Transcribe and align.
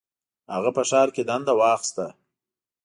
هغه 0.53 0.69
په 0.77 0.83
ښار 0.89 1.07
کې 1.15 1.23
دنده 1.29 1.53
واخیسته. 1.59 2.05